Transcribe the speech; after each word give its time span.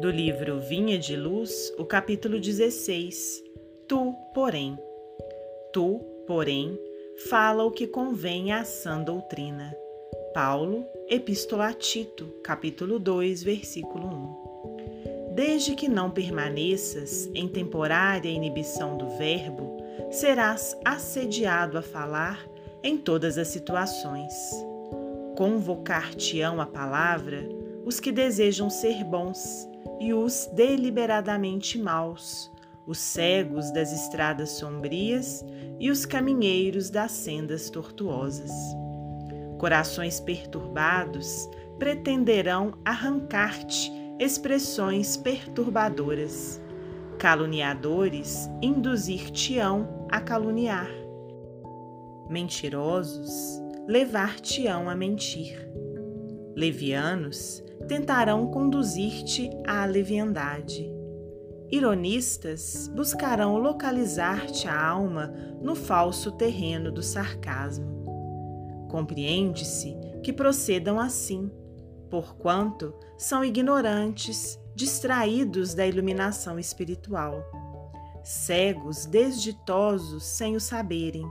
Do 0.00 0.12
livro 0.12 0.60
Vinha 0.60 0.96
de 0.96 1.16
Luz, 1.16 1.72
o 1.76 1.84
capítulo 1.84 2.38
16. 2.38 3.42
Tu, 3.88 4.14
porém. 4.32 4.78
Tu, 5.72 5.98
porém, 6.24 6.78
fala 7.28 7.64
o 7.64 7.72
que 7.72 7.84
convém 7.84 8.52
à 8.52 8.64
sã 8.64 9.02
doutrina. 9.02 9.74
Paulo, 10.32 10.86
Epístola 11.08 11.66
a 11.66 11.72
Tito, 11.72 12.26
capítulo 12.44 13.00
2, 13.00 13.42
versículo 13.42 14.06
1. 14.06 15.34
Desde 15.34 15.74
que 15.74 15.88
não 15.88 16.12
permaneças 16.12 17.28
em 17.34 17.48
temporária 17.48 18.28
inibição 18.28 18.96
do 18.96 19.08
verbo, 19.18 19.78
serás 20.12 20.78
assediado 20.84 21.76
a 21.76 21.82
falar 21.82 22.48
em 22.84 22.96
todas 22.96 23.36
as 23.36 23.48
situações. 23.48 24.32
Convocar-te-ão 25.36 26.60
a 26.60 26.66
palavra 26.66 27.48
os 27.84 27.98
que 27.98 28.12
desejam 28.12 28.70
ser 28.70 29.02
bons 29.02 29.68
e 30.00 30.12
os 30.12 30.48
deliberadamente 30.52 31.78
maus, 31.78 32.50
os 32.86 32.98
cegos 32.98 33.70
das 33.72 33.92
estradas 33.92 34.50
sombrias 34.50 35.44
e 35.78 35.90
os 35.90 36.06
caminheiros 36.06 36.90
das 36.90 37.12
sendas 37.12 37.68
tortuosas. 37.70 38.50
Corações 39.58 40.20
perturbados 40.20 41.48
pretenderão 41.78 42.74
arrancar-te 42.84 43.92
expressões 44.18 45.16
perturbadoras. 45.16 46.60
Caluniadores 47.18 48.48
induzir-te-ão 48.62 50.06
a 50.10 50.20
caluniar. 50.20 50.88
Mentirosos 52.28 53.60
levar-te-ão 53.88 54.88
a 54.88 54.94
mentir. 54.94 55.56
Levianos 56.58 57.62
tentarão 57.86 58.48
conduzir-te 58.48 59.48
à 59.64 59.84
leviandade. 59.84 60.92
Ironistas 61.70 62.88
buscarão 62.88 63.58
localizar-te 63.58 64.66
a 64.66 64.88
alma 64.88 65.32
no 65.62 65.76
falso 65.76 66.32
terreno 66.32 66.90
do 66.90 67.00
sarcasmo. 67.00 68.88
Compreende-se 68.90 69.96
que 70.20 70.32
procedam 70.32 70.98
assim, 70.98 71.48
porquanto 72.10 72.92
são 73.16 73.44
ignorantes, 73.44 74.58
distraídos 74.74 75.74
da 75.74 75.86
iluminação 75.86 76.58
espiritual, 76.58 77.40
cegos, 78.24 79.06
desditosos 79.06 80.24
sem 80.24 80.56
o 80.56 80.60
saberem 80.60 81.24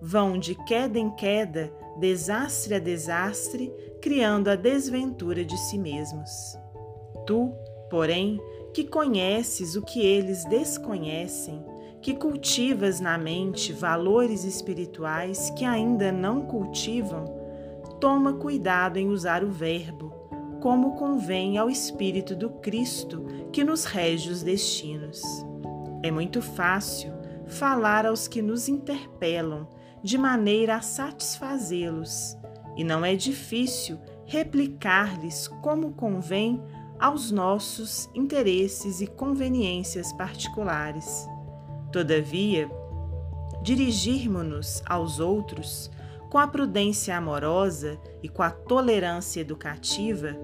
vão 0.00 0.38
de 0.38 0.54
queda 0.54 0.98
em 0.98 1.10
queda, 1.10 1.72
desastre 1.98 2.74
a 2.74 2.78
desastre, 2.78 3.72
criando 4.00 4.48
a 4.48 4.56
desventura 4.56 5.44
de 5.44 5.56
si 5.58 5.78
mesmos. 5.78 6.58
Tu, 7.26 7.52
porém, 7.90 8.40
que 8.72 8.84
conheces 8.84 9.76
o 9.76 9.82
que 9.82 10.00
eles 10.00 10.44
desconhecem, 10.44 11.62
que 12.00 12.14
cultivas 12.14 13.00
na 13.00 13.18
mente 13.18 13.72
valores 13.72 14.44
espirituais 14.44 15.50
que 15.50 15.64
ainda 15.64 16.10
não 16.10 16.42
cultivam, 16.42 17.24
toma 18.00 18.32
cuidado 18.32 18.98
em 18.98 19.08
usar 19.08 19.44
o 19.44 19.50
Verbo, 19.50 20.10
como 20.62 20.96
convém 20.96 21.58
ao 21.58 21.68
Espírito 21.68 22.34
do 22.34 22.48
Cristo 22.50 23.26
que 23.52 23.64
nos 23.64 23.84
rege 23.84 24.30
os 24.30 24.42
destinos. 24.42 25.20
É 26.02 26.10
muito 26.10 26.40
fácil 26.40 27.12
falar 27.46 28.06
aos 28.06 28.26
que 28.28 28.40
nos 28.40 28.68
interpelam 28.68 29.66
de 30.02 30.16
maneira 30.16 30.76
a 30.76 30.80
satisfazê-los, 30.80 32.36
e 32.76 32.84
não 32.84 33.04
é 33.04 33.14
difícil 33.14 33.98
replicar-lhes 34.24 35.48
como 35.60 35.92
convém 35.92 36.62
aos 36.98 37.30
nossos 37.30 38.08
interesses 38.14 39.00
e 39.00 39.06
conveniências 39.06 40.12
particulares. 40.12 41.26
Todavia, 41.90 42.70
dirigirmos-nos 43.62 44.82
aos 44.86 45.18
outros 45.18 45.90
com 46.28 46.38
a 46.38 46.46
prudência 46.46 47.16
amorosa 47.16 47.98
e 48.22 48.28
com 48.28 48.42
a 48.42 48.50
tolerância 48.50 49.40
educativa, 49.40 50.36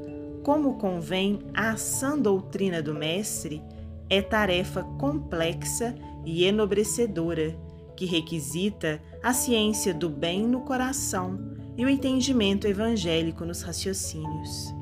como 0.42 0.78
convém 0.78 1.40
à 1.54 1.76
sã 1.76 2.18
doutrina 2.18 2.82
do 2.82 2.94
Mestre, 2.94 3.62
é 4.10 4.20
tarefa 4.20 4.82
complexa 4.98 5.94
e 6.24 6.44
enobrecedora 6.44 7.56
que 7.96 8.04
requisita 8.04 9.00
a 9.22 9.32
ciência 9.32 9.94
do 9.94 10.08
bem 10.08 10.46
no 10.46 10.60
coração 10.60 11.38
e 11.76 11.84
o 11.84 11.88
entendimento 11.88 12.66
evangélico 12.66 13.44
nos 13.44 13.62
raciocínios. 13.62 14.74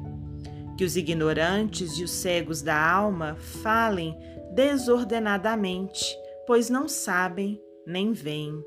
Que 0.76 0.84
os 0.84 0.97
ignorantes 0.97 1.98
e 1.98 2.04
os 2.04 2.10
cegos 2.10 2.60
da 2.60 2.76
alma 2.76 3.36
falem 3.36 4.19
desordenadamente, 4.52 6.04
pois 6.47 6.69
não 6.69 6.88
sabem 6.88 7.60
nem 7.86 8.12
veem. 8.12 8.62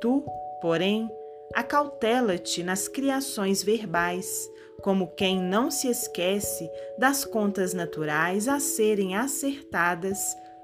Tu, 0.00 0.24
porém, 0.60 1.08
acautela-te 1.54 2.62
nas 2.62 2.88
criações 2.88 3.62
verbais, 3.62 4.50
como 4.82 5.08
quem 5.08 5.40
não 5.40 5.70
se 5.70 5.88
esquece 5.88 6.70
das 6.98 7.24
contas 7.24 7.74
naturais 7.74 8.48
a 8.48 8.58
serem 8.58 9.14
acertadas 9.14 10.18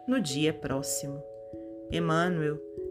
no 0.08 0.20
dia 0.20 0.54
próximo. 0.54 1.22
Emmanuel, 1.90 2.58